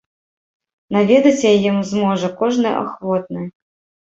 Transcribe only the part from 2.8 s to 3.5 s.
ахвотны.